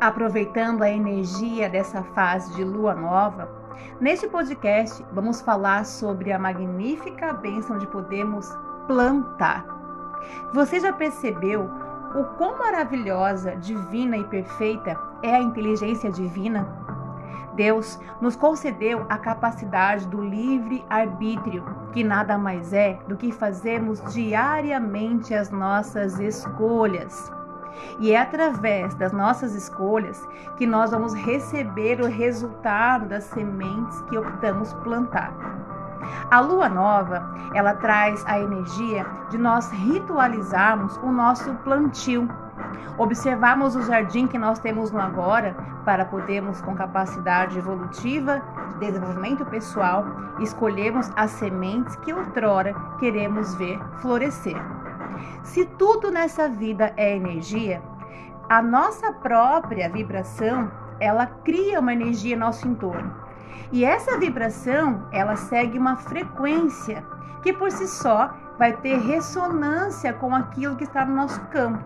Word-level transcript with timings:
aproveitando 0.00 0.82
a 0.82 0.90
energia 0.90 1.68
dessa 1.68 2.02
fase 2.02 2.54
de 2.54 2.64
lua 2.64 2.94
nova, 2.94 3.50
neste 4.00 4.26
podcast 4.26 5.04
vamos 5.12 5.42
falar 5.42 5.84
sobre 5.84 6.32
a 6.32 6.38
magnífica 6.38 7.34
bênção 7.34 7.78
de 7.78 7.86
podermos 7.86 8.48
plantar. 8.86 9.64
Você 10.54 10.80
já 10.80 10.92
percebeu 10.92 11.70
o 12.14 12.24
quão 12.36 12.58
maravilhosa, 12.58 13.54
divina 13.56 14.16
e 14.16 14.24
perfeita 14.24 14.98
é 15.22 15.34
a 15.34 15.40
inteligência 15.40 16.10
divina? 16.10 16.66
Deus 17.54 18.00
nos 18.20 18.36
concedeu 18.36 19.04
a 19.08 19.18
capacidade 19.18 20.06
do 20.08 20.22
livre 20.22 20.84
arbítrio, 20.88 21.64
que 21.92 22.02
nada 22.02 22.38
mais 22.38 22.72
é 22.72 22.98
do 23.06 23.16
que 23.16 23.30
fazermos 23.30 24.00
diariamente 24.12 25.34
as 25.34 25.50
nossas 25.50 26.18
escolhas. 26.18 27.30
E 27.98 28.12
é 28.12 28.20
através 28.20 28.94
das 28.94 29.12
nossas 29.12 29.54
escolhas 29.54 30.26
que 30.56 30.66
nós 30.66 30.90
vamos 30.90 31.14
receber 31.14 32.00
o 32.00 32.06
resultado 32.06 33.06
das 33.06 33.24
sementes 33.24 34.00
que 34.02 34.18
optamos 34.18 34.72
plantar. 34.74 35.32
A 36.30 36.40
lua 36.40 36.68
nova, 36.68 37.34
ela 37.54 37.74
traz 37.74 38.24
a 38.26 38.38
energia 38.38 39.06
de 39.30 39.38
nós 39.38 39.70
ritualizarmos 39.70 40.96
o 40.98 41.12
nosso 41.12 41.52
plantio, 41.56 42.28
observarmos 42.98 43.76
o 43.76 43.82
jardim 43.82 44.26
que 44.26 44.38
nós 44.38 44.58
temos 44.58 44.90
no 44.90 45.00
agora 45.00 45.54
para 45.84 46.04
podermos, 46.04 46.60
com 46.60 46.74
capacidade 46.74 47.58
evolutiva, 47.58 48.42
de 48.74 48.86
desenvolvimento 48.86 49.44
pessoal, 49.46 50.04
escolhermos 50.38 51.10
as 51.16 51.30
sementes 51.32 51.96
que 51.96 52.12
outrora 52.12 52.74
queremos 52.98 53.54
ver 53.54 53.78
florescer. 54.00 54.79
Se 55.42 55.64
tudo 55.64 56.10
nessa 56.10 56.48
vida 56.48 56.92
é 56.96 57.16
energia, 57.16 57.82
a 58.48 58.60
nossa 58.60 59.12
própria 59.12 59.88
vibração, 59.88 60.70
ela 60.98 61.26
cria 61.26 61.80
uma 61.80 61.92
energia 61.92 62.36
no 62.36 62.46
nosso 62.46 62.66
entorno. 62.66 63.14
E 63.72 63.84
essa 63.84 64.18
vibração, 64.18 65.06
ela 65.12 65.36
segue 65.36 65.78
uma 65.78 65.96
frequência 65.96 67.04
que 67.42 67.52
por 67.52 67.70
si 67.70 67.86
só 67.86 68.30
vai 68.58 68.76
ter 68.76 68.98
ressonância 68.98 70.12
com 70.12 70.34
aquilo 70.34 70.76
que 70.76 70.84
está 70.84 71.04
no 71.04 71.14
nosso 71.14 71.40
campo. 71.46 71.82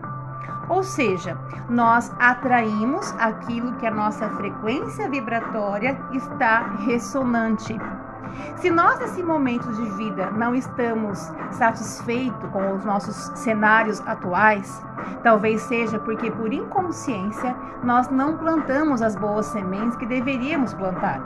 Ou 0.68 0.82
seja, 0.82 1.36
nós 1.68 2.10
atraímos 2.18 3.14
aquilo 3.18 3.74
que 3.74 3.86
a 3.86 3.90
nossa 3.90 4.28
frequência 4.30 5.08
vibratória 5.08 5.98
está 6.12 6.74
ressonante. 6.78 7.78
Se 8.56 8.70
nós, 8.70 8.98
nesse 8.98 9.22
momento 9.22 9.70
de 9.72 9.84
vida, 9.96 10.30
não 10.30 10.54
estamos 10.54 11.32
satisfeitos 11.52 12.50
com 12.50 12.72
os 12.72 12.84
nossos 12.84 13.38
cenários 13.38 14.00
atuais, 14.06 14.82
talvez 15.22 15.62
seja 15.62 15.98
porque, 15.98 16.30
por 16.30 16.52
inconsciência, 16.52 17.56
nós 17.82 18.08
não 18.08 18.36
plantamos 18.36 19.02
as 19.02 19.16
boas 19.16 19.46
sementes 19.46 19.96
que 19.96 20.06
deveríamos 20.06 20.72
plantar. 20.74 21.22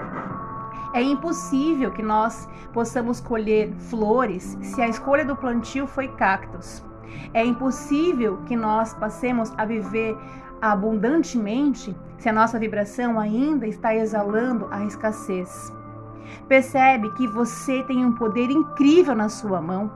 É 0.94 1.02
impossível 1.02 1.90
que 1.90 2.02
nós 2.02 2.48
possamos 2.72 3.20
colher 3.20 3.72
flores 3.90 4.56
se 4.62 4.80
a 4.80 4.88
escolha 4.88 5.24
do 5.24 5.36
plantio 5.36 5.86
foi 5.86 6.08
cactos. 6.08 6.82
É 7.34 7.44
impossível 7.44 8.38
que 8.46 8.56
nós 8.56 8.94
passemos 8.94 9.52
a 9.56 9.64
viver 9.64 10.16
abundantemente 10.60 11.94
se 12.18 12.28
a 12.28 12.32
nossa 12.32 12.58
vibração 12.58 13.18
ainda 13.20 13.66
está 13.66 13.94
exalando 13.94 14.66
a 14.70 14.84
escassez. 14.84 15.72
Percebe 16.46 17.10
que 17.12 17.26
você 17.26 17.82
tem 17.82 18.04
um 18.04 18.12
poder 18.12 18.50
incrível 18.50 19.14
na 19.14 19.28
sua 19.28 19.60
mão. 19.60 19.90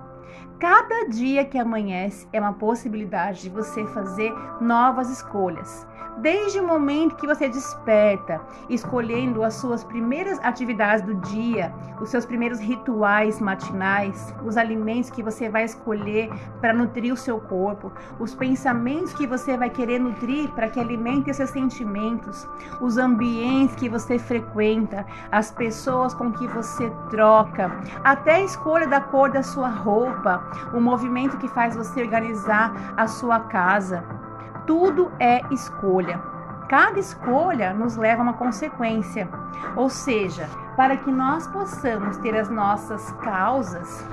Cada 0.62 1.08
dia 1.08 1.44
que 1.44 1.58
amanhece 1.58 2.28
é 2.32 2.38
uma 2.38 2.52
possibilidade 2.52 3.42
de 3.42 3.50
você 3.50 3.84
fazer 3.84 4.32
novas 4.60 5.10
escolhas, 5.10 5.84
desde 6.18 6.60
o 6.60 6.66
momento 6.66 7.16
que 7.16 7.27
você 7.27 7.48
desperta, 7.48 8.41
escolhendo 8.68 9.42
as 9.42 9.55
suas 9.55 9.83
primeiras 9.83 10.38
atividades 10.38 11.05
do 11.05 11.14
dia, 11.16 11.74
os 12.00 12.10
seus 12.10 12.24
primeiros 12.24 12.60
rituais 12.60 13.40
matinais, 13.40 14.33
os 14.45 14.56
alimentos 14.56 15.11
que 15.11 15.20
você 15.20 15.48
vai 15.48 15.64
escolher 15.64 16.30
para 16.61 16.72
nutrir 16.72 17.12
o 17.12 17.17
seu 17.17 17.40
corpo, 17.40 17.90
os 18.20 18.33
pensamentos 18.33 19.12
que 19.14 19.27
você 19.27 19.56
vai 19.56 19.68
querer 19.68 19.98
nutrir 19.98 20.48
para 20.51 20.68
que 20.68 20.78
alimente 20.78 21.34
seus 21.34 21.51
sentimentos, 21.51 22.48
os 22.80 22.98
ambientes 22.98 23.74
que 23.74 23.89
você 23.89 24.17
frequenta, 24.17 25.05
as 25.33 25.51
pessoas 25.51 26.14
com 26.14 26.30
que 26.30 26.46
você 26.46 26.89
troca, 27.11 27.70
até 28.05 28.36
a 28.36 28.45
escolha 28.45 28.86
da 28.86 29.01
cor 29.01 29.30
da 29.30 29.42
sua 29.42 29.68
roupa, 29.68 30.52
o 30.73 30.80
movimento 30.80 31.36
que 31.39 31.48
faz 31.48 31.77
você 31.77 32.02
organizar 32.02 32.95
a 32.96 33.07
sua 33.07 33.40
casa. 33.40 34.05
Tudo 34.67 35.11
é 35.18 35.42
escolha. 35.51 36.18
Cada 36.68 36.98
escolha 36.98 37.74
nos 37.74 37.96
leva 37.96 38.23
a 38.23 38.24
uma 38.24 38.33
consequência. 38.33 39.29
Ou 39.77 39.90
seja, 39.90 40.48
para 40.77 40.96
que 40.96 41.11
nós 41.11 41.46
possamos 41.48 42.17
ter 42.18 42.35
as 42.35 42.48
nossas 42.48 43.13
causas, 43.23 44.07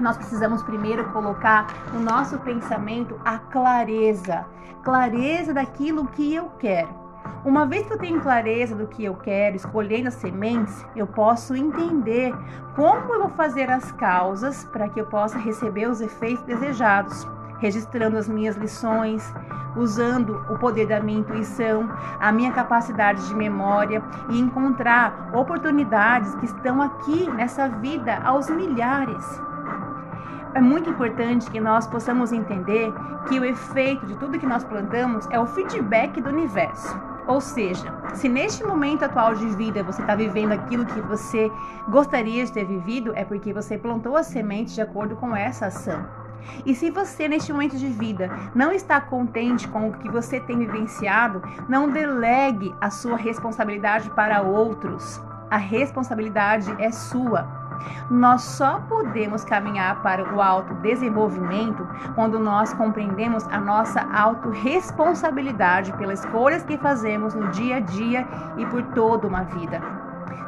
nós 0.00 0.16
precisamos 0.16 0.62
primeiro 0.62 1.04
colocar 1.10 1.66
no 1.92 2.00
nosso 2.00 2.38
pensamento 2.38 3.20
a 3.24 3.38
clareza 3.38 4.46
clareza 4.88 5.52
daquilo 5.52 6.06
que 6.06 6.34
eu 6.34 6.50
quero. 6.58 7.07
Uma 7.44 7.66
vez 7.66 7.86
que 7.86 7.92
eu 7.94 7.98
tenho 7.98 8.20
clareza 8.20 8.74
do 8.74 8.86
que 8.86 9.04
eu 9.04 9.14
quero, 9.14 9.56
escolhendo 9.56 10.08
as 10.08 10.14
sementes, 10.14 10.84
eu 10.94 11.06
posso 11.06 11.54
entender 11.54 12.34
como 12.74 13.14
eu 13.14 13.20
vou 13.20 13.30
fazer 13.30 13.70
as 13.70 13.92
causas 13.92 14.64
para 14.64 14.88
que 14.88 15.00
eu 15.00 15.06
possa 15.06 15.38
receber 15.38 15.88
os 15.88 16.00
efeitos 16.00 16.44
desejados 16.44 17.26
registrando 17.58 18.16
as 18.16 18.28
minhas 18.28 18.56
lições, 18.56 19.32
usando 19.76 20.44
o 20.48 20.58
poder 20.58 20.86
da 20.86 21.00
minha 21.00 21.20
intuição, 21.20 21.88
a 22.18 22.32
minha 22.32 22.52
capacidade 22.52 23.26
de 23.26 23.34
memória 23.34 24.02
e 24.30 24.38
encontrar 24.38 25.30
oportunidades 25.34 26.34
que 26.36 26.46
estão 26.46 26.80
aqui 26.80 27.28
nessa 27.30 27.68
vida 27.68 28.18
aos 28.24 28.48
milhares. 28.48 29.40
É 30.54 30.60
muito 30.60 30.88
importante 30.88 31.50
que 31.50 31.60
nós 31.60 31.86
possamos 31.86 32.32
entender 32.32 32.92
que 33.28 33.38
o 33.38 33.44
efeito 33.44 34.06
de 34.06 34.16
tudo 34.16 34.38
que 34.38 34.46
nós 34.46 34.64
plantamos 34.64 35.28
é 35.30 35.38
o 35.38 35.46
feedback 35.46 36.20
do 36.20 36.30
universo. 36.30 36.98
Ou 37.28 37.42
seja, 37.42 37.92
se 38.14 38.26
neste 38.26 38.64
momento 38.64 39.04
atual 39.04 39.34
de 39.34 39.46
vida 39.50 39.84
você 39.84 40.00
está 40.00 40.16
vivendo 40.16 40.52
aquilo 40.52 40.86
que 40.86 41.00
você 41.02 41.52
gostaria 41.90 42.42
de 42.42 42.50
ter 42.50 42.64
vivido, 42.64 43.12
é 43.14 43.22
porque 43.22 43.52
você 43.52 43.76
plantou 43.76 44.16
a 44.16 44.22
semente 44.22 44.74
de 44.74 44.80
acordo 44.80 45.14
com 45.14 45.36
essa 45.36 45.66
ação. 45.66 46.06
E 46.64 46.74
se 46.74 46.90
você, 46.90 47.28
neste 47.28 47.52
momento 47.52 47.76
de 47.76 47.88
vida, 47.88 48.30
não 48.54 48.72
está 48.72 48.98
contente 48.98 49.68
com 49.68 49.90
o 49.90 49.92
que 49.92 50.10
você 50.10 50.40
tem 50.40 50.58
vivenciado, 50.58 51.42
não 51.68 51.90
delegue 51.90 52.74
a 52.80 52.90
sua 52.90 53.18
responsabilidade 53.18 54.08
para 54.10 54.40
outros. 54.40 55.20
A 55.50 55.58
responsabilidade 55.58 56.74
é 56.78 56.90
sua. 56.90 57.57
Nós 58.10 58.42
só 58.42 58.80
podemos 58.88 59.44
caminhar 59.44 60.02
para 60.02 60.34
o 60.34 60.40
autodesenvolvimento 60.40 61.86
quando 62.14 62.38
nós 62.38 62.72
compreendemos 62.72 63.46
a 63.48 63.60
nossa 63.60 64.00
autorresponsabilidade 64.12 65.92
pelas 65.94 66.20
escolhas 66.20 66.62
que 66.62 66.78
fazemos 66.78 67.34
no 67.34 67.48
dia 67.48 67.76
a 67.76 67.80
dia 67.80 68.26
e 68.56 68.66
por 68.66 68.82
toda 68.94 69.26
uma 69.26 69.42
vida. 69.44 69.80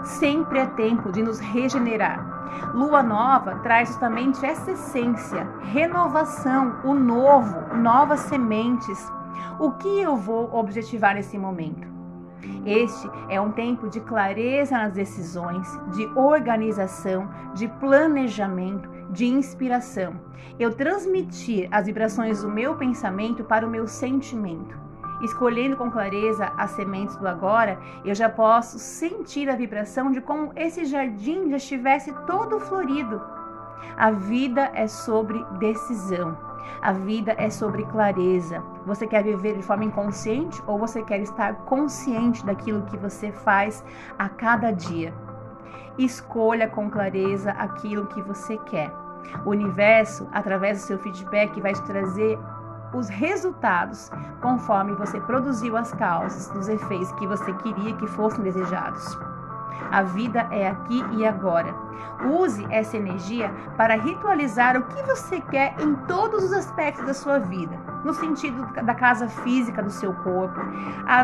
Sempre 0.02 0.60
é 0.60 0.66
tempo 0.66 1.12
de 1.12 1.22
nos 1.22 1.38
regenerar 1.38 2.40
Lua 2.74 3.02
nova 3.02 3.56
traz 3.56 3.88
justamente 3.88 4.44
essa 4.44 4.72
essência, 4.72 5.46
renovação, 5.62 6.80
o 6.84 6.94
novo, 6.94 7.74
novas 7.76 8.20
sementes. 8.20 9.10
O 9.58 9.72
que 9.72 10.00
eu 10.00 10.16
vou 10.16 10.54
objetivar 10.54 11.14
nesse 11.14 11.38
momento? 11.38 11.99
Este 12.64 13.10
é 13.28 13.40
um 13.40 13.52
tempo 13.52 13.88
de 13.88 14.00
clareza 14.00 14.76
nas 14.76 14.92
decisões, 14.92 15.66
de 15.94 16.06
organização, 16.18 17.28
de 17.54 17.68
planejamento, 17.68 18.88
de 19.10 19.26
inspiração. 19.26 20.14
Eu 20.58 20.74
transmitir 20.74 21.68
as 21.70 21.86
vibrações 21.86 22.42
do 22.42 22.48
meu 22.48 22.76
pensamento 22.76 23.44
para 23.44 23.66
o 23.66 23.70
meu 23.70 23.86
sentimento. 23.86 24.78
Escolhendo 25.22 25.76
com 25.76 25.90
clareza 25.90 26.50
as 26.56 26.70
sementes 26.70 27.16
do 27.16 27.28
agora, 27.28 27.78
eu 28.04 28.14
já 28.14 28.28
posso 28.28 28.78
sentir 28.78 29.50
a 29.50 29.56
vibração 29.56 30.10
de 30.10 30.20
como 30.20 30.52
esse 30.56 30.86
jardim 30.86 31.50
já 31.50 31.56
estivesse 31.56 32.12
todo 32.26 32.58
florido. 32.60 33.20
A 33.96 34.10
vida 34.10 34.70
é 34.74 34.86
sobre 34.86 35.44
decisão. 35.58 36.49
A 36.82 36.92
vida 36.92 37.34
é 37.38 37.50
sobre 37.50 37.84
clareza. 37.84 38.62
Você 38.86 39.06
quer 39.06 39.22
viver 39.22 39.56
de 39.56 39.62
forma 39.62 39.84
inconsciente 39.84 40.62
ou 40.66 40.78
você 40.78 41.02
quer 41.02 41.20
estar 41.20 41.54
consciente 41.66 42.44
daquilo 42.44 42.82
que 42.82 42.96
você 42.96 43.30
faz 43.32 43.84
a 44.18 44.28
cada 44.28 44.70
dia? 44.70 45.12
Escolha 45.98 46.68
com 46.68 46.90
clareza 46.90 47.50
aquilo 47.52 48.06
que 48.06 48.22
você 48.22 48.56
quer. 48.58 48.90
O 49.44 49.50
universo, 49.50 50.26
através 50.32 50.78
do 50.78 50.86
seu 50.86 50.98
feedback, 50.98 51.60
vai 51.60 51.72
te 51.72 51.82
trazer 51.82 52.38
os 52.92 53.08
resultados 53.08 54.10
conforme 54.40 54.92
você 54.94 55.20
produziu 55.20 55.76
as 55.76 55.92
causas 55.92 56.48
dos 56.48 56.68
efeitos 56.68 57.12
que 57.12 57.26
você 57.26 57.52
queria 57.54 57.94
que 57.96 58.06
fossem 58.06 58.42
desejados. 58.42 59.29
A 59.90 60.02
vida 60.02 60.48
é 60.50 60.68
aqui 60.68 61.04
e 61.12 61.26
agora. 61.26 61.74
Use 62.24 62.66
essa 62.70 62.96
energia 62.96 63.50
para 63.76 63.96
ritualizar 63.96 64.76
o 64.76 64.82
que 64.84 65.02
você 65.02 65.40
quer 65.40 65.74
em 65.80 65.94
todos 66.06 66.44
os 66.44 66.52
aspectos 66.52 67.04
da 67.06 67.14
sua 67.14 67.38
vida. 67.38 67.78
no 68.04 68.14
sentido 68.14 68.66
da 68.84 68.94
casa 68.94 69.28
física 69.28 69.82
do 69.82 69.90
seu 69.90 70.12
corpo, 70.14 70.60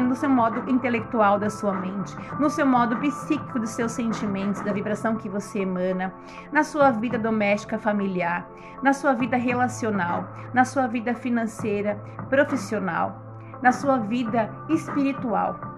no 0.03 0.15
seu 0.15 0.29
modo 0.29 0.69
intelectual 0.71 1.39
da 1.39 1.51
sua 1.51 1.73
mente, 1.73 2.15
no 2.39 2.51
seu 2.51 2.67
modo 2.67 2.97
psíquico 2.97 3.59
dos 3.59 3.71
seus 3.71 3.93
sentimentos, 3.93 4.61
da 4.61 4.73
vibração 4.73 5.17
que 5.17 5.29
você 5.29 5.61
emana, 5.61 6.13
na 6.53 6.63
sua 6.63 6.91
vida 6.91 7.19
doméstica 7.19 7.79
familiar, 7.79 8.47
na 8.83 8.93
sua 8.93 9.15
vida 9.15 9.37
relacional, 9.37 10.29
na 10.53 10.65
sua 10.65 10.87
vida 10.87 11.15
financeira, 11.15 11.99
profissional, 12.29 13.23
na 13.63 13.73
sua 13.73 13.97
vida 13.99 14.51
espiritual. 14.69 15.76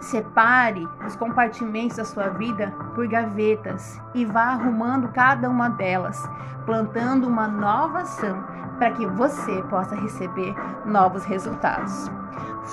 Separe 0.00 0.88
os 1.06 1.16
compartimentos 1.16 1.96
da 1.96 2.04
sua 2.04 2.28
vida 2.28 2.72
por 2.94 3.06
gavetas 3.08 4.00
e 4.14 4.24
vá 4.24 4.52
arrumando 4.52 5.08
cada 5.08 5.48
uma 5.48 5.68
delas, 5.70 6.28
plantando 6.64 7.26
uma 7.26 7.48
nova 7.48 8.00
ação 8.00 8.42
para 8.78 8.92
que 8.92 9.06
você 9.06 9.62
possa 9.64 9.94
receber 9.94 10.54
novos 10.86 11.24
resultados. 11.24 12.10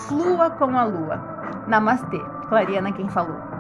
Flua 0.08 0.50
com 0.50 0.78
a 0.78 0.84
lua. 0.84 1.20
Namastê. 1.68 2.20
Clariana 2.48 2.94
quem 2.94 3.10
falou. 3.10 3.57